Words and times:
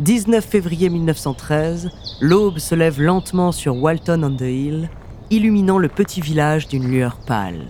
19 0.00 0.44
février 0.44 0.90
1913, 0.90 1.88
l'aube 2.20 2.58
se 2.58 2.74
lève 2.74 3.00
lentement 3.00 3.52
sur 3.52 3.76
Walton-on-the-Hill, 3.76 4.90
illuminant 5.30 5.78
le 5.78 5.88
petit 5.88 6.20
village 6.20 6.66
d'une 6.66 6.88
lueur 6.88 7.16
pâle. 7.24 7.64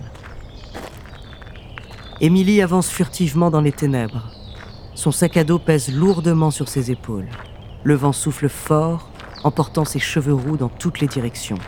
Émilie 2.20 2.62
avance 2.62 2.88
furtivement 2.88 3.50
dans 3.50 3.60
les 3.60 3.72
ténèbres. 3.72 4.32
Son 4.94 5.12
sac 5.12 5.36
à 5.36 5.44
dos 5.44 5.58
pèse 5.58 5.94
lourdement 5.94 6.50
sur 6.50 6.68
ses 6.68 6.90
épaules. 6.90 7.28
Le 7.82 7.94
vent 7.94 8.12
souffle 8.12 8.48
fort, 8.48 9.10
emportant 9.44 9.84
ses 9.84 9.98
cheveux 9.98 10.34
roux 10.34 10.56
dans 10.56 10.70
toutes 10.70 11.00
les 11.00 11.08
directions. 11.08 11.58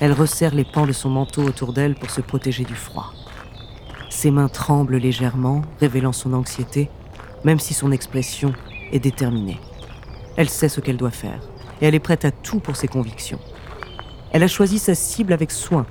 Elle 0.00 0.12
resserre 0.12 0.54
les 0.54 0.64
pans 0.64 0.86
de 0.86 0.92
son 0.92 1.10
manteau 1.10 1.42
autour 1.42 1.72
d'elle 1.72 1.94
pour 1.94 2.10
se 2.10 2.20
protéger 2.20 2.64
du 2.64 2.74
froid. 2.74 3.12
Ses 4.10 4.30
mains 4.30 4.48
tremblent 4.48 4.96
légèrement, 4.96 5.62
révélant 5.80 6.12
son 6.12 6.32
anxiété, 6.34 6.88
même 7.44 7.58
si 7.58 7.74
son 7.74 7.90
expression 7.90 8.52
est 8.92 9.00
déterminée. 9.00 9.60
Elle 10.36 10.48
sait 10.48 10.68
ce 10.68 10.80
qu'elle 10.80 10.96
doit 10.96 11.10
faire, 11.10 11.40
et 11.80 11.86
elle 11.86 11.94
est 11.94 12.00
prête 12.00 12.24
à 12.24 12.30
tout 12.30 12.60
pour 12.60 12.76
ses 12.76 12.88
convictions. 12.88 13.40
Elle 14.32 14.42
a 14.42 14.48
choisi 14.48 14.78
sa 14.78 14.94
cible 14.94 15.32
avec 15.32 15.50
soin, 15.50 15.86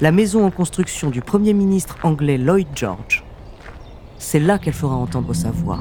la 0.00 0.12
maison 0.12 0.44
en 0.44 0.50
construction 0.50 1.08
du 1.08 1.22
Premier 1.22 1.54
ministre 1.54 1.96
anglais 2.02 2.38
Lloyd 2.38 2.68
George. 2.74 3.24
C'est 4.18 4.40
là 4.40 4.58
qu'elle 4.58 4.74
fera 4.74 4.96
entendre 4.96 5.32
sa 5.34 5.50
voix. 5.50 5.80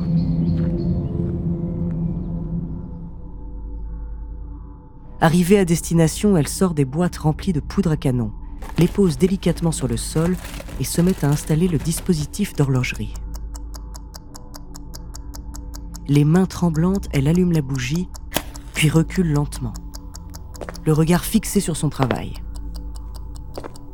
Arrivée 5.26 5.58
à 5.58 5.66
destination, 5.66 6.38
elle 6.38 6.48
sort 6.48 6.76
des 6.76 6.86
boîtes 6.86 7.18
remplies 7.18 7.52
de 7.52 7.60
poudre 7.60 7.90
à 7.90 7.98
canon, 7.98 8.32
les 8.78 8.88
pose 8.88 9.18
délicatement 9.18 9.72
sur 9.72 9.88
le 9.88 9.98
sol 9.98 10.38
et 10.80 10.84
se 10.84 11.02
met 11.02 11.16
à 11.26 11.30
installer 11.30 11.68
le 11.68 11.80
dispositif 11.80 12.54
d'horlogerie. 12.54 13.12
Les 16.08 16.26
mains 16.26 16.46
tremblantes, 16.46 17.08
elle 17.12 17.28
allume 17.28 17.54
la 17.54 17.64
bougie, 17.64 18.08
puis 18.76 18.88
recule 18.88 19.34
lentement, 19.34 19.74
le 20.86 20.94
regard 20.94 21.26
fixé 21.26 21.60
sur 21.60 21.76
son 21.76 21.90
travail. 21.90 22.34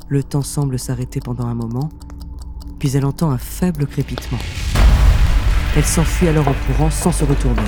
Le 0.09 0.23
temps 0.23 0.41
semble 0.41 0.77
s'arrêter 0.77 1.21
pendant 1.21 1.45
un 1.45 1.55
moment, 1.55 1.87
puis 2.77 2.97
elle 2.97 3.05
entend 3.05 3.31
un 3.31 3.37
faible 3.37 3.87
crépitement. 3.87 4.39
Elle 5.77 5.85
s'enfuit 5.85 6.27
alors 6.27 6.49
en 6.49 6.55
courant 6.67 6.91
sans 6.91 7.13
se 7.13 7.23
retourner. 7.23 7.61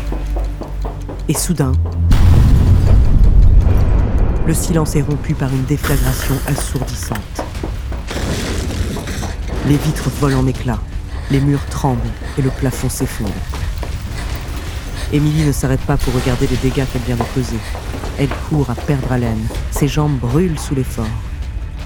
Et 1.30 1.34
soudain, 1.34 1.72
le 4.46 4.54
silence 4.54 4.96
est 4.96 5.02
rompu 5.02 5.34
par 5.34 5.50
une 5.54 5.64
déflagration 5.64 6.36
assourdissante. 6.48 7.44
Les 9.68 9.78
vitres 9.78 10.10
volent 10.20 10.40
en 10.40 10.48
éclats, 10.48 10.82
les 11.32 11.40
murs 11.40 11.66
tremblent 11.68 12.02
et 12.38 12.42
le 12.42 12.50
plafond 12.50 12.90
s'effondre. 12.90 13.32
Émilie 15.14 15.46
ne 15.46 15.52
s'arrête 15.52 15.82
pas 15.82 15.96
pour 15.96 16.14
regarder 16.14 16.48
les 16.48 16.58
dégâts 16.58 16.86
qu'elle 16.92 17.02
vient 17.04 17.16
de 17.16 17.24
causer. 17.34 17.60
Elle 18.20 18.30
court 18.50 18.70
à 18.70 18.76
perdre 18.76 19.12
haleine, 19.12 19.48
ses 19.72 19.88
jambes 19.88 20.18
brûlent 20.20 20.60
sous 20.60 20.76
l'effort. 20.76 21.06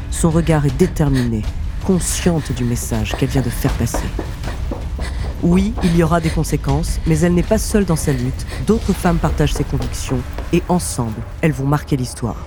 Son 0.10 0.32
regard 0.32 0.66
est 0.66 0.78
déterminé, 0.78 1.44
consciente 1.86 2.52
du 2.54 2.64
message 2.64 3.16
qu'elle 3.18 3.30
vient 3.30 3.42
de 3.42 3.50
faire 3.50 3.74
passer. 3.74 4.08
Oui, 5.44 5.74
il 5.84 5.96
y 5.96 6.02
aura 6.02 6.20
des 6.20 6.32
conséquences, 6.32 7.00
mais 7.06 7.20
elle 7.20 7.36
n'est 7.36 7.44
pas 7.44 7.60
seule 7.60 7.86
dans 7.86 7.96
sa 7.96 8.12
lutte. 8.12 8.48
D'autres 8.66 8.94
femmes 8.94 9.20
partagent 9.20 9.54
ses 9.54 9.64
convictions 9.64 10.20
et 10.52 10.64
ensemble, 10.68 11.22
elles 11.42 11.52
vont 11.52 11.68
marquer 11.68 11.96
l'histoire. 11.96 12.44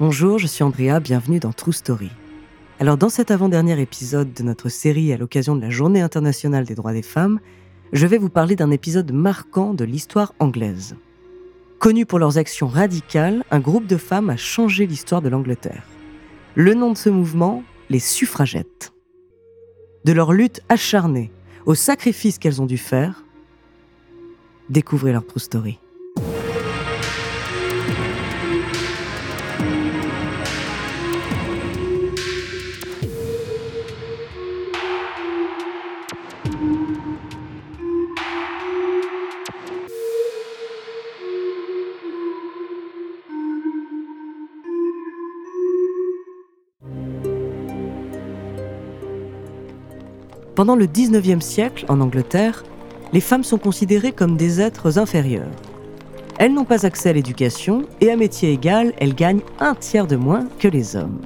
Bonjour, 0.00 0.38
je 0.38 0.46
suis 0.46 0.62
Andrea, 0.64 1.00
bienvenue 1.00 1.38
dans 1.38 1.52
True 1.52 1.72
Story. 1.72 2.10
Alors 2.80 2.96
dans 2.96 3.08
cet 3.10 3.30
avant-dernier 3.30 3.78
épisode 3.78 4.32
de 4.32 4.42
notre 4.42 4.70
série 4.70 5.12
à 5.12 5.18
l'occasion 5.18 5.54
de 5.54 5.60
la 5.60 5.70
Journée 5.70 6.00
internationale 6.00 6.64
des 6.64 6.74
droits 6.74 6.92
des 6.92 7.02
femmes, 7.02 7.40
je 7.92 8.06
vais 8.06 8.18
vous 8.18 8.30
parler 8.30 8.56
d'un 8.56 8.70
épisode 8.70 9.12
marquant 9.12 9.74
de 9.74 9.84
l'histoire 9.84 10.32
anglaise. 10.38 10.96
Connu 11.78 12.06
pour 12.06 12.18
leurs 12.18 12.38
actions 12.38 12.68
radicales, 12.68 13.44
un 13.50 13.60
groupe 13.60 13.86
de 13.86 13.96
femmes 13.96 14.30
a 14.30 14.36
changé 14.36 14.86
l'histoire 14.86 15.20
de 15.20 15.28
l'Angleterre. 15.28 15.84
Le 16.54 16.74
nom 16.74 16.92
de 16.92 16.96
ce 16.96 17.10
mouvement, 17.10 17.62
les 17.90 17.98
suffragettes. 17.98 18.92
De 20.04 20.12
leur 20.12 20.32
lutte 20.32 20.62
acharnée 20.68 21.30
aux 21.66 21.74
sacrifices 21.74 22.38
qu'elles 22.38 22.62
ont 22.62 22.66
dû 22.66 22.78
faire, 22.78 23.24
découvrez 24.70 25.12
leur 25.12 25.26
true 25.26 25.40
story. 25.40 25.78
Pendant 50.56 50.74
le 50.74 50.86
19e 50.86 51.42
siècle, 51.42 51.84
en 51.90 52.00
Angleterre, 52.00 52.64
les 53.12 53.20
femmes 53.20 53.44
sont 53.44 53.58
considérées 53.58 54.12
comme 54.12 54.38
des 54.38 54.58
êtres 54.58 54.98
inférieurs. 54.98 55.50
Elles 56.38 56.54
n'ont 56.54 56.64
pas 56.64 56.86
accès 56.86 57.10
à 57.10 57.12
l'éducation 57.12 57.82
et 58.00 58.10
à 58.10 58.16
métier 58.16 58.52
égal, 58.52 58.94
elles 58.96 59.14
gagnent 59.14 59.42
un 59.60 59.74
tiers 59.74 60.06
de 60.06 60.16
moins 60.16 60.48
que 60.58 60.66
les 60.66 60.96
hommes. 60.96 61.20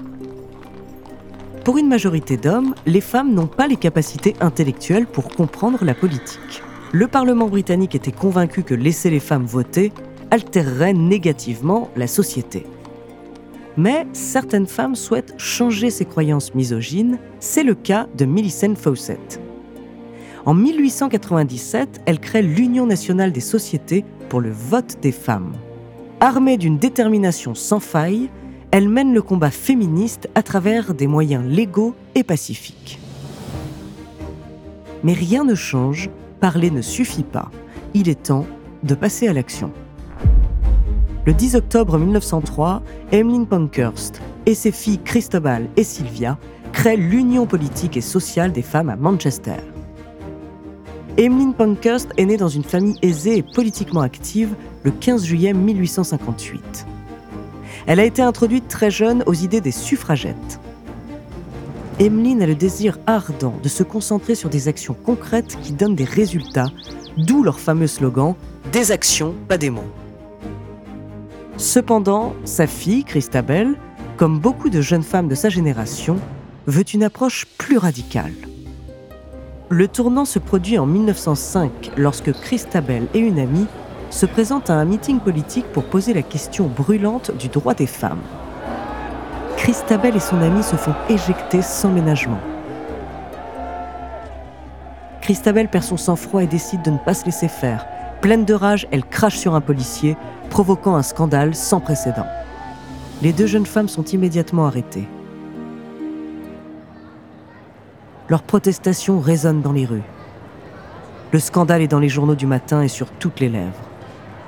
Pour 1.64 1.78
une 1.78 1.86
majorité 1.86 2.36
d'hommes, 2.36 2.74
les 2.86 3.00
femmes 3.00 3.32
n'ont 3.32 3.46
pas 3.46 3.68
les 3.68 3.76
capacités 3.76 4.34
intellectuelles 4.40 5.06
pour 5.06 5.28
comprendre 5.28 5.84
la 5.84 5.94
politique. 5.94 6.64
Le 6.90 7.06
Parlement 7.06 7.46
britannique 7.46 7.94
était 7.94 8.10
convaincu 8.10 8.64
que 8.64 8.74
laisser 8.74 9.10
les 9.10 9.20
femmes 9.20 9.46
voter 9.46 9.92
altérerait 10.32 10.92
négativement 10.92 11.88
la 11.94 12.08
société. 12.08 12.66
Mais 13.80 14.06
certaines 14.12 14.66
femmes 14.66 14.94
souhaitent 14.94 15.32
changer 15.38 15.88
ces 15.88 16.04
croyances 16.04 16.54
misogynes. 16.54 17.18
C'est 17.38 17.62
le 17.62 17.74
cas 17.74 18.08
de 18.14 18.26
Millicent 18.26 18.74
Fawcett. 18.74 19.40
En 20.44 20.52
1897, 20.52 22.02
elle 22.04 22.20
crée 22.20 22.42
l'Union 22.42 22.84
nationale 22.84 23.32
des 23.32 23.40
sociétés 23.40 24.04
pour 24.28 24.42
le 24.42 24.50
vote 24.50 24.98
des 25.00 25.12
femmes. 25.12 25.54
Armée 26.20 26.58
d'une 26.58 26.76
détermination 26.76 27.54
sans 27.54 27.80
faille, 27.80 28.28
elle 28.70 28.90
mène 28.90 29.14
le 29.14 29.22
combat 29.22 29.50
féministe 29.50 30.28
à 30.34 30.42
travers 30.42 30.92
des 30.92 31.06
moyens 31.06 31.46
légaux 31.46 31.94
et 32.14 32.22
pacifiques. 32.22 32.98
Mais 35.02 35.14
rien 35.14 35.42
ne 35.42 35.54
change, 35.54 36.10
parler 36.38 36.70
ne 36.70 36.82
suffit 36.82 37.24
pas. 37.24 37.50
Il 37.94 38.10
est 38.10 38.24
temps 38.24 38.44
de 38.82 38.94
passer 38.94 39.26
à 39.26 39.32
l'action. 39.32 39.72
Le 41.26 41.34
10 41.34 41.56
octobre 41.56 41.98
1903, 41.98 42.82
Emmeline 43.12 43.46
Pankhurst 43.46 44.22
et 44.46 44.54
ses 44.54 44.72
filles 44.72 45.00
Christobal 45.04 45.68
et 45.76 45.84
Sylvia 45.84 46.38
créent 46.72 46.96
l'Union 46.96 47.44
politique 47.44 47.98
et 47.98 48.00
sociale 48.00 48.52
des 48.52 48.62
femmes 48.62 48.88
à 48.88 48.96
Manchester. 48.96 49.56
Emmeline 51.18 51.52
Pankhurst 51.52 52.08
est 52.16 52.24
née 52.24 52.38
dans 52.38 52.48
une 52.48 52.64
famille 52.64 52.96
aisée 53.02 53.36
et 53.36 53.42
politiquement 53.42 54.00
active 54.00 54.54
le 54.82 54.90
15 54.92 55.26
juillet 55.26 55.52
1858. 55.52 56.86
Elle 57.86 58.00
a 58.00 58.04
été 58.04 58.22
introduite 58.22 58.68
très 58.68 58.90
jeune 58.90 59.22
aux 59.26 59.34
idées 59.34 59.60
des 59.60 59.72
suffragettes. 59.72 60.58
Emmeline 61.98 62.40
a 62.40 62.46
le 62.46 62.54
désir 62.54 62.96
ardent 63.06 63.52
de 63.62 63.68
se 63.68 63.82
concentrer 63.82 64.34
sur 64.34 64.48
des 64.48 64.68
actions 64.68 64.94
concrètes 64.94 65.58
qui 65.60 65.72
donnent 65.72 65.96
des 65.96 66.04
résultats, 66.04 66.70
d'où 67.18 67.42
leur 67.42 67.60
fameux 67.60 67.88
slogan 67.88 68.36
Des 68.72 68.90
actions, 68.90 69.34
pas 69.48 69.58
des 69.58 69.68
mots. 69.68 69.84
Cependant, 71.60 72.32
sa 72.46 72.66
fille, 72.66 73.04
Christabel, 73.04 73.74
comme 74.16 74.38
beaucoup 74.38 74.70
de 74.70 74.80
jeunes 74.80 75.02
femmes 75.02 75.28
de 75.28 75.34
sa 75.34 75.50
génération, 75.50 76.16
veut 76.66 76.86
une 76.94 77.02
approche 77.02 77.44
plus 77.58 77.76
radicale. 77.76 78.32
Le 79.68 79.86
tournant 79.86 80.24
se 80.24 80.38
produit 80.38 80.78
en 80.78 80.86
1905 80.86 81.90
lorsque 81.98 82.32
Christabel 82.32 83.08
et 83.12 83.18
une 83.18 83.38
amie 83.38 83.66
se 84.08 84.24
présentent 84.24 84.70
à 84.70 84.74
un 84.76 84.86
meeting 84.86 85.20
politique 85.20 85.66
pour 85.74 85.84
poser 85.84 86.14
la 86.14 86.22
question 86.22 86.66
brûlante 86.66 87.30
du 87.36 87.48
droit 87.48 87.74
des 87.74 87.86
femmes. 87.86 88.22
Christabel 89.58 90.16
et 90.16 90.20
son 90.20 90.40
amie 90.40 90.62
se 90.62 90.76
font 90.76 90.94
éjecter 91.10 91.60
sans 91.60 91.90
ménagement. 91.90 92.40
Christabel 95.20 95.68
perd 95.68 95.84
son 95.84 95.98
sang-froid 95.98 96.42
et 96.42 96.46
décide 96.46 96.80
de 96.80 96.90
ne 96.90 96.98
pas 96.98 97.12
se 97.12 97.26
laisser 97.26 97.48
faire. 97.48 97.84
Pleine 98.20 98.44
de 98.44 98.52
rage, 98.52 98.86
elle 98.90 99.04
crache 99.04 99.38
sur 99.38 99.54
un 99.54 99.62
policier, 99.62 100.14
provoquant 100.50 100.94
un 100.94 101.02
scandale 101.02 101.54
sans 101.54 101.80
précédent. 101.80 102.26
Les 103.22 103.32
deux 103.32 103.46
jeunes 103.46 103.64
femmes 103.64 103.88
sont 103.88 104.04
immédiatement 104.04 104.66
arrêtées. 104.66 105.08
Leurs 108.28 108.42
protestations 108.42 109.20
résonnent 109.20 109.62
dans 109.62 109.72
les 109.72 109.86
rues. 109.86 110.02
Le 111.32 111.38
scandale 111.38 111.80
est 111.80 111.88
dans 111.88 111.98
les 111.98 112.10
journaux 112.10 112.34
du 112.34 112.46
matin 112.46 112.82
et 112.82 112.88
sur 112.88 113.10
toutes 113.10 113.40
les 113.40 113.48
lèvres. 113.48 113.88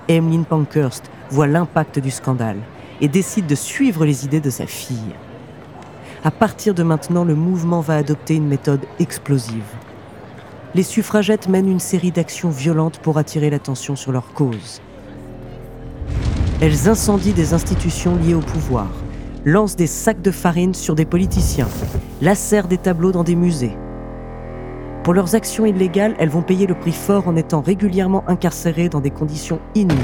Emmeline 0.09 0.45
Pankhurst 0.45 1.11
voit 1.31 1.47
l'impact 1.47 1.99
du 1.99 2.11
scandale 2.11 2.59
et 3.01 3.09
décide 3.09 3.47
de 3.47 3.55
suivre 3.55 4.05
les 4.05 4.27
idées 4.27 4.41
de 4.41 4.51
sa 4.51 4.67
fille. 4.67 5.15
À 6.25 6.31
partir 6.31 6.75
de 6.75 6.83
maintenant, 6.83 7.25
le 7.25 7.35
mouvement 7.35 7.81
va 7.81 7.97
adopter 7.97 8.35
une 8.35 8.49
méthode 8.49 8.85
explosive 8.99 9.65
les 10.75 10.83
suffragettes 10.83 11.49
mènent 11.49 11.69
une 11.69 11.81
série 11.81 12.13
d'actions 12.13 12.51
violentes 12.51 12.99
pour 12.99 13.19
attirer 13.19 13.51
l'attention 13.51 13.95
sur 13.95 14.13
leur 14.13 14.33
cause. 14.33 14.81
Elles 16.61 16.89
incendient 16.89 17.35
des 17.35 17.55
institutions 17.55 18.17
liées 18.17 18.35
au 18.35 18.41
pouvoir, 18.41 18.89
lancent 19.45 19.77
des 19.77 19.87
sacs 19.87 20.23
de 20.23 20.31
farine 20.31 20.75
sur 20.75 20.95
des 20.95 21.05
politiciens, 21.05 21.69
lacèrent 22.23 22.69
des 22.69 22.79
tableaux 22.79 23.13
dans 23.13 23.25
des 23.25 23.35
musées. 23.35 23.77
Pour 25.03 25.15
leurs 25.15 25.35
actions 25.35 25.67
illégales, 25.67 26.15
elles 26.19 26.29
vont 26.29 26.43
payer 26.43 26.67
le 26.67 26.75
prix 26.75 26.93
fort 26.93 27.27
en 27.27 27.37
étant 27.37 27.61
régulièrement 27.61 28.23
incarcérées 28.29 28.89
dans 28.89 29.01
des 29.01 29.11
conditions 29.11 29.61
inhumaines. 29.75 29.99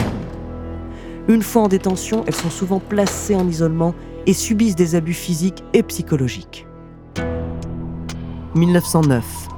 Une 1.28 1.42
fois 1.42 1.62
en 1.62 1.68
détention, 1.68 2.24
elles 2.26 2.34
sont 2.34 2.50
souvent 2.50 2.80
placées 2.80 3.36
en 3.36 3.46
isolement 3.46 3.94
et 4.26 4.32
subissent 4.32 4.76
des 4.76 4.96
abus 4.96 5.14
physiques 5.14 5.62
et 5.72 5.82
psychologiques. 5.84 6.66
1909. 8.54 9.57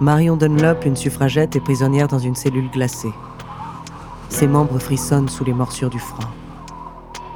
Marion 0.00 0.36
Dunlop, 0.36 0.84
une 0.84 0.94
suffragette, 0.94 1.56
est 1.56 1.60
prisonnière 1.60 2.06
dans 2.06 2.18
une 2.18 2.34
cellule 2.34 2.70
glacée. 2.70 3.12
Ses 4.28 4.46
membres 4.46 4.78
frissonnent 4.78 5.30
sous 5.30 5.42
les 5.42 5.54
morsures 5.54 5.88
du 5.88 5.98
froid. 5.98 6.28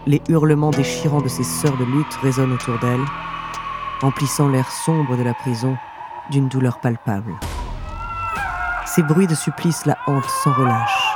Les 0.06 0.20
hurlements 0.28 0.70
déchirants 0.70 1.22
de 1.22 1.28
ses 1.28 1.42
sœurs 1.42 1.78
de 1.78 1.84
lutte 1.84 2.14
résonnent 2.20 2.52
autour 2.52 2.78
d'elle, 2.78 3.04
emplissant 4.02 4.48
l'air 4.48 4.70
sombre 4.70 5.16
de 5.16 5.22
la 5.22 5.32
prison 5.32 5.78
d'une 6.30 6.48
douleur 6.48 6.80
palpable. 6.80 7.32
Ces 8.84 9.02
bruits 9.02 9.26
de 9.26 9.34
supplice 9.34 9.86
la 9.86 9.96
hantent 10.06 10.28
sans 10.44 10.52
relâche. 10.52 11.14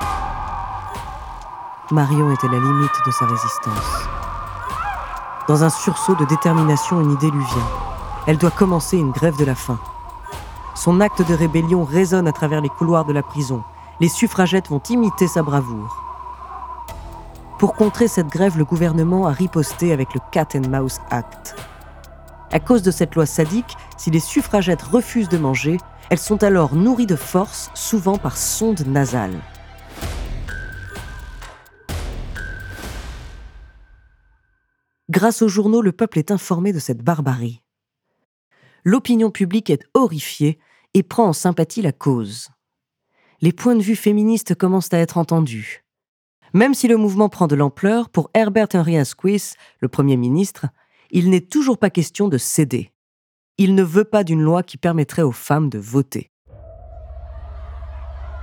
Marion 1.90 2.28
à 2.28 2.46
la 2.46 2.58
limite 2.58 3.00
de 3.06 3.10
sa 3.10 3.26
résistance. 3.26 4.08
Dans 5.46 5.62
un 5.62 5.68
sursaut 5.68 6.14
de 6.14 6.24
détermination, 6.24 7.02
une 7.02 7.12
idée 7.12 7.30
lui 7.30 7.44
vient. 7.44 7.68
Elle 8.26 8.38
doit 8.38 8.50
commencer 8.50 8.96
une 8.96 9.10
grève 9.10 9.36
de 9.36 9.44
la 9.44 9.54
faim. 9.54 9.78
Son 10.84 11.00
acte 11.00 11.26
de 11.26 11.32
rébellion 11.32 11.82
résonne 11.82 12.28
à 12.28 12.32
travers 12.32 12.60
les 12.60 12.68
couloirs 12.68 13.06
de 13.06 13.14
la 13.14 13.22
prison. 13.22 13.64
Les 14.00 14.08
suffragettes 14.10 14.68
vont 14.68 14.82
imiter 14.90 15.26
sa 15.26 15.42
bravoure. 15.42 16.04
Pour 17.58 17.72
contrer 17.72 18.06
cette 18.06 18.26
grève, 18.26 18.58
le 18.58 18.66
gouvernement 18.66 19.26
a 19.26 19.32
riposté 19.32 19.94
avec 19.94 20.12
le 20.12 20.20
Cat 20.30 20.48
and 20.54 20.68
Mouse 20.68 21.00
Act. 21.08 21.56
À 22.52 22.60
cause 22.60 22.82
de 22.82 22.90
cette 22.90 23.14
loi 23.14 23.24
sadique, 23.24 23.78
si 23.96 24.10
les 24.10 24.20
suffragettes 24.20 24.82
refusent 24.82 25.30
de 25.30 25.38
manger, 25.38 25.78
elles 26.10 26.18
sont 26.18 26.42
alors 26.42 26.74
nourries 26.74 27.06
de 27.06 27.16
force, 27.16 27.70
souvent 27.72 28.18
par 28.18 28.36
sonde 28.36 28.86
nasale. 28.86 29.40
Grâce 35.08 35.40
aux 35.40 35.48
journaux, 35.48 35.80
le 35.80 35.92
peuple 35.92 36.18
est 36.18 36.30
informé 36.30 36.74
de 36.74 36.78
cette 36.78 37.00
barbarie 37.02 37.62
l'opinion 38.84 39.30
publique 39.30 39.70
est 39.70 39.86
horrifiée 39.94 40.58
et 40.94 41.02
prend 41.02 41.26
en 41.26 41.32
sympathie 41.32 41.82
la 41.82 41.92
cause. 41.92 42.48
Les 43.40 43.52
points 43.52 43.76
de 43.76 43.82
vue 43.82 43.96
féministes 43.96 44.54
commencent 44.54 44.92
à 44.92 44.98
être 44.98 45.18
entendus. 45.18 45.84
Même 46.54 46.72
si 46.72 46.86
le 46.86 46.96
mouvement 46.96 47.28
prend 47.28 47.48
de 47.48 47.56
l'ampleur, 47.56 48.08
pour 48.08 48.30
Herbert 48.32 48.68
Henry 48.74 48.96
Asquith, 48.96 49.56
le 49.80 49.88
Premier 49.88 50.16
ministre, 50.16 50.66
il 51.10 51.28
n'est 51.28 51.40
toujours 51.40 51.78
pas 51.78 51.90
question 51.90 52.28
de 52.28 52.38
céder. 52.38 52.92
Il 53.58 53.74
ne 53.74 53.82
veut 53.82 54.04
pas 54.04 54.24
d'une 54.24 54.40
loi 54.40 54.62
qui 54.62 54.76
permettrait 54.76 55.22
aux 55.22 55.32
femmes 55.32 55.68
de 55.68 55.78
voter. 55.78 56.30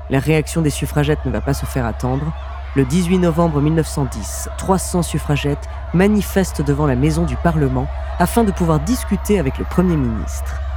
La 0.09 0.19
réaction 0.19 0.61
des 0.61 0.69
suffragettes 0.69 1.25
ne 1.25 1.31
va 1.31 1.39
pas 1.39 1.53
se 1.53 1.65
faire 1.65 1.85
attendre. 1.85 2.33
Le 2.75 2.83
18 2.83 3.19
novembre 3.19 3.61
1910, 3.61 4.49
300 4.57 5.03
suffragettes 5.03 5.69
manifestent 5.93 6.61
devant 6.61 6.85
la 6.85 6.95
maison 6.97 7.23
du 7.23 7.37
Parlement 7.37 7.87
afin 8.19 8.43
de 8.43 8.51
pouvoir 8.51 8.81
discuter 8.81 9.39
avec 9.39 9.57
le 9.57 9.65
Premier 9.65 9.95
ministre. 9.95 10.70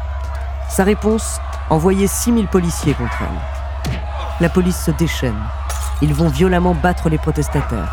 Sa 0.68 0.84
réponse 0.84 1.40
Envoyer 1.70 2.06
6000 2.06 2.46
policiers 2.48 2.94
contre 2.94 3.22
elle. 3.22 3.92
La 4.40 4.48
police 4.48 4.84
se 4.84 4.90
déchaîne. 4.90 5.38
Ils 6.02 6.12
vont 6.12 6.28
violemment 6.28 6.74
battre 6.74 7.08
les 7.08 7.16
protestataires. 7.16 7.90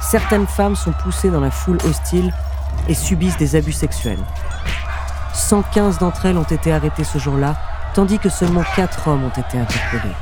Certaines 0.00 0.46
femmes 0.46 0.74
sont 0.74 0.92
poussées 0.92 1.30
dans 1.30 1.40
la 1.40 1.52
foule 1.52 1.78
hostile 1.84 2.34
et 2.88 2.94
subissent 2.94 3.36
des 3.36 3.54
abus 3.54 3.72
sexuels. 3.72 4.18
115 5.34 5.98
d'entre 5.98 6.26
elles 6.26 6.38
ont 6.38 6.42
été 6.42 6.72
arrêtées 6.72 7.04
ce 7.04 7.18
jour-là, 7.18 7.54
tandis 7.94 8.18
que 8.18 8.28
seulement 8.28 8.64
4 8.74 9.08
hommes 9.08 9.24
ont 9.24 9.40
été 9.40 9.58
interpellés 9.58 10.16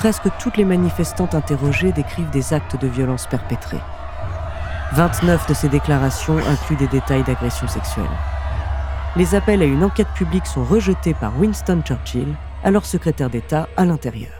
presque 0.00 0.30
toutes 0.38 0.56
les 0.56 0.64
manifestantes 0.64 1.34
interrogées 1.34 1.92
décrivent 1.92 2.30
des 2.30 2.54
actes 2.54 2.74
de 2.74 2.88
violence 2.88 3.26
perpétrés. 3.26 3.82
29 4.92 5.46
de 5.46 5.52
ces 5.52 5.68
déclarations 5.68 6.38
incluent 6.38 6.76
des 6.76 6.86
détails 6.86 7.22
d'agression 7.22 7.68
sexuelle. 7.68 8.08
Les 9.16 9.34
appels 9.34 9.60
à 9.60 9.64
une 9.64 9.82
enquête 9.82 10.12
publique 10.14 10.46
sont 10.46 10.62
rejetés 10.62 11.14
par 11.14 11.36
Winston 11.36 11.82
Churchill, 11.84 12.28
alors 12.62 12.86
secrétaire 12.86 13.28
d'État 13.28 13.68
à 13.76 13.84
l'intérieur. 13.84 14.30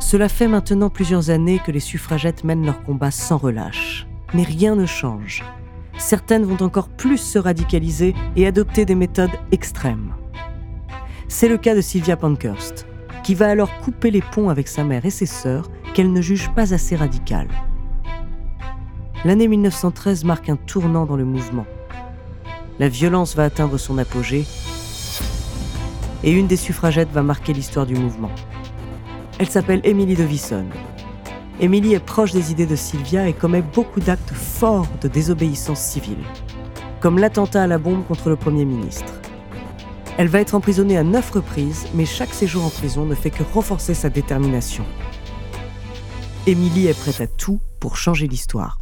Cela 0.00 0.30
fait 0.30 0.48
maintenant 0.48 0.88
plusieurs 0.88 1.28
années 1.28 1.58
que 1.58 1.70
les 1.70 1.80
suffragettes 1.80 2.42
mènent 2.42 2.64
leur 2.64 2.82
combat 2.82 3.10
sans 3.10 3.36
relâche. 3.36 4.06
Mais 4.32 4.44
rien 4.44 4.74
ne 4.74 4.86
change. 4.86 5.44
Certaines 5.98 6.44
vont 6.44 6.64
encore 6.64 6.88
plus 6.88 7.18
se 7.18 7.38
radicaliser 7.38 8.14
et 8.34 8.46
adopter 8.46 8.86
des 8.86 8.94
méthodes 8.94 9.38
extrêmes. 9.52 10.14
C'est 11.30 11.48
le 11.48 11.58
cas 11.58 11.74
de 11.74 11.82
Sylvia 11.82 12.16
Pankhurst, 12.16 12.86
qui 13.22 13.34
va 13.34 13.48
alors 13.48 13.76
couper 13.80 14.10
les 14.10 14.22
ponts 14.22 14.48
avec 14.48 14.66
sa 14.66 14.82
mère 14.82 15.04
et 15.04 15.10
ses 15.10 15.26
sœurs 15.26 15.70
qu'elle 15.92 16.10
ne 16.10 16.22
juge 16.22 16.48
pas 16.54 16.72
assez 16.72 16.96
radicales. 16.96 17.50
L'année 19.26 19.46
1913 19.46 20.24
marque 20.24 20.48
un 20.48 20.56
tournant 20.56 21.04
dans 21.04 21.16
le 21.16 21.26
mouvement. 21.26 21.66
La 22.78 22.88
violence 22.88 23.36
va 23.36 23.44
atteindre 23.44 23.76
son 23.76 23.98
apogée 23.98 24.46
et 26.24 26.32
une 26.32 26.46
des 26.46 26.56
suffragettes 26.56 27.12
va 27.12 27.22
marquer 27.22 27.52
l'histoire 27.52 27.84
du 27.84 27.94
mouvement. 27.94 28.30
Elle 29.38 29.50
s'appelle 29.50 29.82
Emily 29.84 30.14
Davison. 30.14 30.64
Emily 31.60 31.92
est 31.92 32.04
proche 32.04 32.32
des 32.32 32.52
idées 32.52 32.66
de 32.66 32.76
Sylvia 32.76 33.28
et 33.28 33.34
commet 33.34 33.62
beaucoup 33.62 34.00
d'actes 34.00 34.32
forts 34.32 34.88
de 35.02 35.08
désobéissance 35.08 35.80
civile, 35.80 36.24
comme 37.00 37.18
l'attentat 37.18 37.64
à 37.64 37.66
la 37.66 37.78
bombe 37.78 38.06
contre 38.06 38.30
le 38.30 38.36
Premier 38.36 38.64
ministre. 38.64 39.12
Elle 40.18 40.26
va 40.26 40.40
être 40.40 40.56
emprisonnée 40.56 40.98
à 40.98 41.04
neuf 41.04 41.30
reprises, 41.30 41.86
mais 41.94 42.04
chaque 42.04 42.34
séjour 42.34 42.64
en 42.64 42.70
prison 42.70 43.04
ne 43.04 43.14
fait 43.14 43.30
que 43.30 43.44
renforcer 43.44 43.94
sa 43.94 44.10
détermination. 44.10 44.84
Emily 46.48 46.88
est 46.88 46.98
prête 46.98 47.20
à 47.20 47.28
tout 47.28 47.60
pour 47.78 47.96
changer 47.96 48.26
l'histoire. 48.26 48.80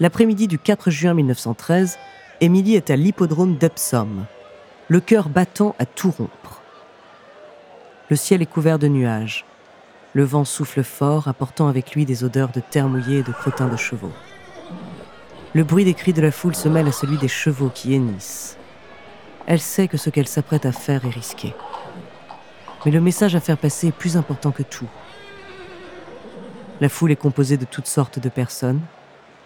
L'après-midi 0.00 0.48
du 0.48 0.58
4 0.58 0.90
juin 0.90 1.14
1913, 1.14 1.96
Emily 2.40 2.74
est 2.74 2.90
à 2.90 2.96
l'hippodrome 2.96 3.56
d'Epsom, 3.56 4.26
le 4.88 5.00
cœur 5.00 5.28
battant 5.28 5.76
à 5.78 5.86
tout 5.86 6.10
rompre. 6.10 6.60
Le 8.10 8.16
ciel 8.16 8.42
est 8.42 8.46
couvert 8.46 8.80
de 8.80 8.88
nuages. 8.88 9.44
Le 10.12 10.24
vent 10.24 10.44
souffle 10.44 10.82
fort, 10.82 11.28
apportant 11.28 11.68
avec 11.68 11.94
lui 11.94 12.04
des 12.04 12.24
odeurs 12.24 12.50
de 12.50 12.60
terre 12.60 12.88
mouillée 12.88 13.18
et 13.18 13.22
de 13.22 13.32
crottins 13.32 13.68
de 13.68 13.76
chevaux. 13.76 14.12
Le 15.56 15.64
bruit 15.64 15.86
des 15.86 15.94
cris 15.94 16.12
de 16.12 16.20
la 16.20 16.32
foule 16.32 16.54
se 16.54 16.68
mêle 16.68 16.86
à 16.86 16.92
celui 16.92 17.16
des 17.16 17.28
chevaux 17.28 17.70
qui 17.70 17.94
hennissent. 17.94 18.58
Elle 19.46 19.58
sait 19.58 19.88
que 19.88 19.96
ce 19.96 20.10
qu'elle 20.10 20.28
s'apprête 20.28 20.66
à 20.66 20.70
faire 20.72 21.06
est 21.06 21.08
risqué. 21.08 21.54
Mais 22.84 22.92
le 22.92 23.00
message 23.00 23.34
à 23.34 23.40
faire 23.40 23.56
passer 23.56 23.86
est 23.86 23.96
plus 23.96 24.18
important 24.18 24.50
que 24.50 24.62
tout. 24.62 24.90
La 26.82 26.90
foule 26.90 27.10
est 27.10 27.16
composée 27.16 27.56
de 27.56 27.64
toutes 27.64 27.86
sortes 27.86 28.18
de 28.18 28.28
personnes. 28.28 28.82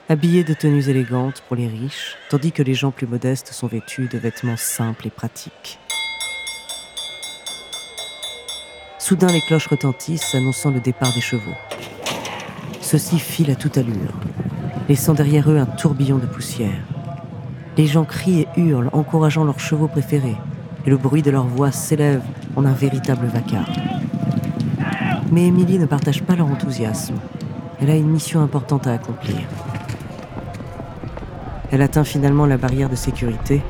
habillés 0.09 0.43
de 0.43 0.53
tenues 0.53 0.89
élégantes 0.89 1.45
pour 1.47 1.55
les 1.55 1.69
riches, 1.69 2.17
tandis 2.29 2.51
que 2.51 2.65
les 2.65 2.75
gens 2.75 2.91
plus 2.91 3.07
modestes 3.07 3.53
sont 3.53 3.69
vêtus 3.69 4.09
de 4.09 4.19
vêtements 4.19 4.57
simples 4.57 5.07
et 5.07 5.11
pratiques. 5.11 5.79
Soudain, 8.99 9.29
les 9.29 9.43
cloches 9.43 9.69
retentissent, 9.69 10.35
annonçant 10.35 10.73
le 10.73 10.81
départ 10.81 11.15
des 11.15 11.21
chevaux. 11.21 11.55
Ceux-ci 12.81 13.21
filent 13.21 13.53
à 13.53 13.55
toute 13.55 13.79
allure, 13.79 14.13
laissant 14.91 15.15
derrière 15.15 15.49
eux 15.49 15.57
un 15.57 15.67
tourbillon 15.67 16.19
de 16.19 16.27
poussière. 16.27 16.83
Les 17.77 17.87
gens 17.87 18.05
crient 18.05 18.49
et 18.57 18.61
hurlent, 18.61 18.91
encourageant 18.93 19.45
leurs 19.45 19.61
chevaux 19.61 19.87
préférés, 19.87 20.37
et 20.85 20.91
le 20.91 20.97
bruit 20.97 21.23
de 21.23 21.31
leur 21.31 21.47
voix 21.47 21.71
s'élève 21.71 22.23
en 22.57 22.65
un 22.65 22.73
véritable 22.73 23.29
vacarme. 23.29 23.73
Mais 25.31 25.47
Émilie 25.47 25.79
ne 25.79 25.87
partage 25.87 26.25
pas 26.25 26.35
leur 26.35 26.49
enthousiasme. 26.49 27.15
Elle 27.81 27.89
a 27.89 27.95
une 27.95 28.11
mission 28.11 28.43
importante 28.43 28.89
à 28.89 28.95
accomplir. 28.95 29.37
Elle 31.71 31.83
atteint 31.83 32.03
finalement 32.03 32.47
la 32.47 32.57
barrière 32.57 32.89
de 32.89 32.97
sécurité 32.97 33.63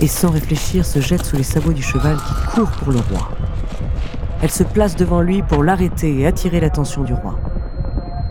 et 0.00 0.06
sans 0.06 0.30
réfléchir 0.30 0.86
se 0.86 1.00
jette 1.00 1.26
sous 1.26 1.36
les 1.36 1.42
sabots 1.42 1.74
du 1.74 1.82
cheval 1.82 2.16
qui 2.16 2.54
court 2.54 2.70
pour 2.70 2.92
le 2.92 3.00
roi. 3.00 3.28
Elle 4.40 4.50
se 4.50 4.64
place 4.64 4.96
devant 4.96 5.20
lui 5.20 5.42
pour 5.42 5.62
l'arrêter 5.62 6.18
et 6.18 6.26
attirer 6.26 6.60
l'attention 6.60 7.04
du 7.04 7.12
roi. 7.12 7.38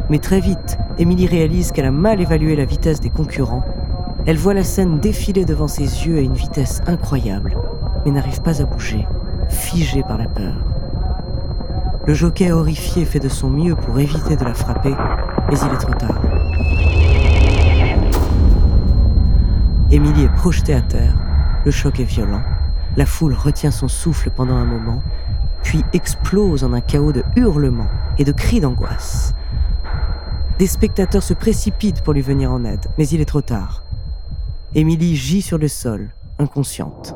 Mais 0.10 0.18
très 0.18 0.40
vite, 0.40 0.80
Émilie 0.98 1.28
réalise 1.28 1.74
qu'elle 1.74 1.86
a 1.86 1.92
mal 1.92 2.22
évalué 2.22 2.56
la 2.56 2.64
vitesse 2.64 3.02
des 3.02 3.10
concurrents. 3.10 3.66
Elle 4.26 4.38
voit 4.38 4.54
la 4.54 4.64
scène 4.64 5.02
défiler 5.02 5.44
devant 5.44 5.68
ses 5.68 5.84
yeux 5.84 6.18
à 6.18 6.22
une 6.22 6.34
vitesse 6.34 6.82
incroyable, 6.88 7.58
mais 8.06 8.12
n'arrive 8.12 8.42
pas 8.42 8.62
à 8.62 8.66
bouger, 8.66 9.06
figée 9.50 10.04
par 10.04 10.18
la 10.18 10.28
peur. 10.28 10.56
Le 12.08 12.14
jockey 12.14 12.50
horrifié 12.50 13.04
fait 13.04 13.20
de 13.20 13.28
son 13.28 13.50
mieux 13.50 13.76
pour 13.76 14.00
éviter 14.00 14.38
de 14.38 14.46
la 14.46 14.54
frapper, 14.54 14.96
mais 15.50 15.58
il 15.58 15.74
est 15.74 15.78
trop 15.78 15.94
tard. 15.94 16.22
Émilie 19.92 20.24
est 20.24 20.36
projetée 20.36 20.76
à 20.76 20.82
terre, 20.82 21.18
le 21.66 21.72
choc 21.72 22.00
est 22.00 22.06
violent, 22.06 22.42
la 22.96 23.06
foule 23.06 23.34
retient 23.34 23.72
son 23.72 23.90
souffle 23.90 24.30
pendant 24.30 24.56
un 24.56 24.66
moment, 24.66 25.02
puis 25.62 25.84
explose 25.92 26.64
en 26.64 26.72
un 26.72 26.82
chaos 26.82 27.12
de 27.12 27.24
hurlements 27.36 27.90
et 28.18 28.24
de 28.24 28.32
cris 28.32 28.62
d'angoisse. 28.62 29.36
Des 30.58 30.68
spectateurs 30.68 31.24
se 31.24 31.34
précipitent 31.34 32.02
pour 32.02 32.14
lui 32.14 32.22
venir 32.22 32.50
en 32.50 32.64
aide, 32.64 32.86
mais 32.98 33.06
il 33.10 33.20
est 33.20 33.26
trop 33.26 33.42
tard. 33.42 33.84
Émilie 34.74 35.16
gît 35.18 35.42
sur 35.42 35.58
le 35.58 35.68
sol, 35.68 36.16
inconsciente. 36.40 37.14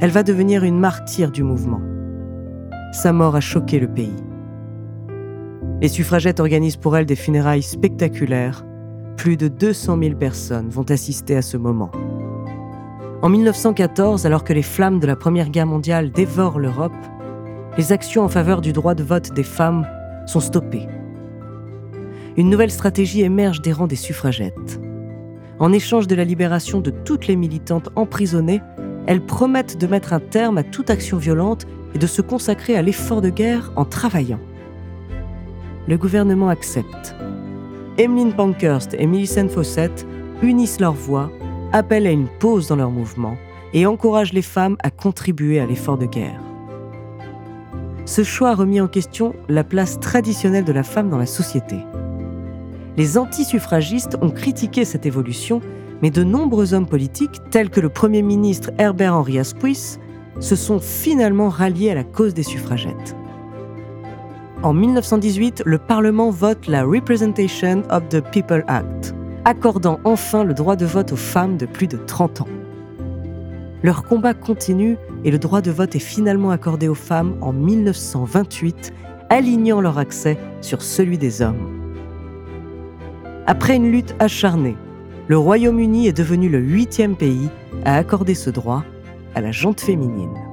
Elle 0.00 0.10
va 0.10 0.22
devenir 0.22 0.64
une 0.64 0.78
martyre 0.78 1.30
du 1.30 1.42
mouvement. 1.42 1.80
Sa 2.92 3.12
mort 3.12 3.36
a 3.36 3.40
choqué 3.40 3.78
le 3.78 3.88
pays. 3.88 4.16
Les 5.82 5.88
suffragettes 5.88 6.40
organisent 6.40 6.76
pour 6.76 6.96
elle 6.96 7.06
des 7.06 7.16
funérailles 7.16 7.62
spectaculaires. 7.62 8.64
Plus 9.18 9.36
de 9.36 9.48
200 9.48 9.98
000 10.02 10.16
personnes 10.16 10.70
vont 10.70 10.90
assister 10.90 11.36
à 11.36 11.42
ce 11.42 11.58
moment. 11.58 11.90
En 13.26 13.28
1914, 13.28 14.24
alors 14.24 14.44
que 14.44 14.52
les 14.52 14.62
flammes 14.62 15.00
de 15.00 15.06
la 15.08 15.16
Première 15.16 15.48
Guerre 15.48 15.66
mondiale 15.66 16.12
dévorent 16.12 16.60
l'Europe, 16.60 16.92
les 17.76 17.90
actions 17.90 18.22
en 18.22 18.28
faveur 18.28 18.60
du 18.60 18.72
droit 18.72 18.94
de 18.94 19.02
vote 19.02 19.32
des 19.32 19.42
femmes 19.42 19.84
sont 20.26 20.38
stoppées. 20.38 20.86
Une 22.36 22.48
nouvelle 22.48 22.70
stratégie 22.70 23.22
émerge 23.22 23.62
des 23.62 23.72
rangs 23.72 23.88
des 23.88 23.96
suffragettes. 23.96 24.80
En 25.58 25.72
échange 25.72 26.06
de 26.06 26.14
la 26.14 26.22
libération 26.22 26.80
de 26.80 26.92
toutes 26.92 27.26
les 27.26 27.34
militantes 27.34 27.88
emprisonnées, 27.96 28.62
elles 29.08 29.26
promettent 29.26 29.76
de 29.76 29.88
mettre 29.88 30.12
un 30.12 30.20
terme 30.20 30.58
à 30.58 30.62
toute 30.62 30.88
action 30.88 31.18
violente 31.18 31.66
et 31.96 31.98
de 31.98 32.06
se 32.06 32.22
consacrer 32.22 32.76
à 32.76 32.82
l'effort 32.82 33.22
de 33.22 33.30
guerre 33.30 33.72
en 33.74 33.84
travaillant. 33.84 34.38
Le 35.88 35.98
gouvernement 35.98 36.48
accepte. 36.48 37.16
Emmeline 37.98 38.34
Pankhurst 38.34 38.94
et 38.96 39.06
Millicent 39.08 39.48
Fawcett 39.48 40.06
unissent 40.42 40.78
leurs 40.78 40.92
voix, 40.92 41.32
appellent 41.72 42.06
à 42.06 42.12
une 42.12 42.28
pause 42.28 42.68
dans 42.68 42.76
leur 42.76 42.90
mouvement 42.90 43.36
et 43.72 43.86
encouragent 43.86 44.32
les 44.32 44.42
femmes 44.42 44.76
à 44.82 44.90
contribuer 44.90 45.60
à 45.60 45.66
l'effort 45.66 45.98
de 45.98 46.06
guerre. 46.06 46.40
Ce 48.04 48.22
choix 48.22 48.50
a 48.50 48.54
remis 48.54 48.80
en 48.80 48.88
question 48.88 49.34
la 49.48 49.64
place 49.64 49.98
traditionnelle 49.98 50.64
de 50.64 50.72
la 50.72 50.84
femme 50.84 51.10
dans 51.10 51.18
la 51.18 51.26
société. 51.26 51.76
Les 52.96 53.18
anti-suffragistes 53.18 54.16
ont 54.22 54.30
critiqué 54.30 54.84
cette 54.84 55.06
évolution 55.06 55.60
mais 56.02 56.10
de 56.10 56.24
nombreux 56.24 56.74
hommes 56.74 56.86
politiques, 56.86 57.40
tels 57.50 57.70
que 57.70 57.80
le 57.80 57.88
Premier 57.88 58.22
ministre 58.22 58.70
Herbert 58.78 59.14
Henry 59.14 59.38
Asquith, 59.38 60.00
se 60.40 60.56
sont 60.56 60.80
finalement 60.80 61.48
ralliés 61.48 61.90
à 61.90 61.94
la 61.94 62.04
cause 62.04 62.34
des 62.34 62.42
suffragettes. 62.42 63.16
En 64.62 64.74
1918, 64.74 65.62
le 65.64 65.78
Parlement 65.78 66.30
vote 66.30 66.66
la 66.66 66.84
Representation 66.84 67.82
of 67.90 68.08
the 68.08 68.20
People 68.32 68.64
Act, 68.68 69.14
accordant 69.46 70.00
enfin 70.02 70.42
le 70.42 70.54
droit 70.54 70.74
de 70.74 70.84
vote 70.84 71.12
aux 71.12 71.16
femmes 71.16 71.56
de 71.56 71.66
plus 71.66 71.86
de 71.86 71.96
30 71.96 72.40
ans. 72.40 72.48
Leur 73.84 74.02
combat 74.02 74.34
continue 74.34 74.96
et 75.24 75.30
le 75.30 75.38
droit 75.38 75.60
de 75.60 75.70
vote 75.70 75.94
est 75.94 76.00
finalement 76.00 76.50
accordé 76.50 76.88
aux 76.88 76.96
femmes 76.96 77.36
en 77.40 77.52
1928, 77.52 78.92
alignant 79.30 79.80
leur 79.80 79.98
accès 79.98 80.36
sur 80.62 80.82
celui 80.82 81.16
des 81.16 81.42
hommes. 81.42 81.94
Après 83.46 83.76
une 83.76 83.92
lutte 83.92 84.16
acharnée, 84.18 84.76
le 85.28 85.38
Royaume-Uni 85.38 86.08
est 86.08 86.16
devenu 86.16 86.48
le 86.48 86.58
huitième 86.58 87.14
pays 87.14 87.48
à 87.84 87.96
accorder 87.96 88.34
ce 88.34 88.50
droit 88.50 88.82
à 89.36 89.40
la 89.40 89.52
jante 89.52 89.80
féminine. 89.80 90.45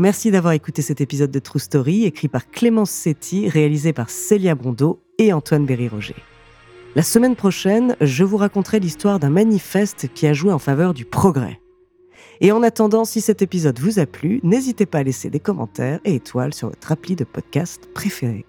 Merci 0.00 0.30
d'avoir 0.30 0.54
écouté 0.54 0.80
cet 0.80 1.02
épisode 1.02 1.30
de 1.30 1.38
True 1.38 1.58
Story, 1.58 2.06
écrit 2.06 2.28
par 2.28 2.50
Clémence 2.50 2.90
Setti, 2.90 3.50
réalisé 3.50 3.92
par 3.92 4.08
Célia 4.08 4.54
Brondeau 4.54 5.02
et 5.18 5.34
Antoine 5.34 5.66
Berry-Roger. 5.66 6.14
La 6.96 7.02
semaine 7.02 7.36
prochaine, 7.36 7.96
je 8.00 8.24
vous 8.24 8.38
raconterai 8.38 8.80
l'histoire 8.80 9.18
d'un 9.18 9.28
manifeste 9.28 10.08
qui 10.14 10.26
a 10.26 10.32
joué 10.32 10.54
en 10.54 10.58
faveur 10.58 10.94
du 10.94 11.04
progrès. 11.04 11.60
Et 12.40 12.50
en 12.50 12.62
attendant, 12.62 13.04
si 13.04 13.20
cet 13.20 13.42
épisode 13.42 13.78
vous 13.78 13.98
a 13.98 14.06
plu, 14.06 14.40
n'hésitez 14.42 14.86
pas 14.86 15.00
à 15.00 15.02
laisser 15.02 15.28
des 15.28 15.38
commentaires 15.38 16.00
et 16.06 16.14
étoiles 16.14 16.54
sur 16.54 16.68
votre 16.68 16.92
appli 16.92 17.14
de 17.14 17.24
podcast 17.24 17.86
préféré. 17.92 18.46